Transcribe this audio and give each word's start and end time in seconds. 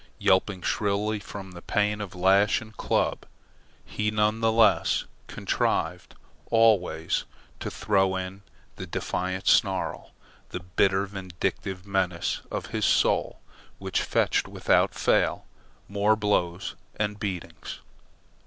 Yelping 0.17 0.63
shrilly 0.63 1.19
from 1.19 1.51
the 1.51 1.61
pain 1.61 2.01
of 2.01 2.15
lash 2.15 2.59
and 2.59 2.75
club, 2.75 3.23
he 3.85 4.09
none 4.09 4.39
the 4.39 4.51
less 4.51 5.05
contrived 5.27 6.15
always 6.49 7.25
to 7.59 7.69
throw 7.69 8.15
in 8.15 8.41
the 8.77 8.87
defiant 8.87 9.45
snarl, 9.47 10.09
the 10.49 10.59
bitter 10.59 11.05
vindictive 11.05 11.85
menace 11.85 12.41
of 12.49 12.65
his 12.73 12.83
soul 12.85 13.41
which 13.77 14.01
fetched 14.01 14.47
without 14.47 14.95
fail 14.95 15.45
more 15.87 16.15
blows 16.15 16.73
and 16.95 17.19
beatings. 17.19 17.81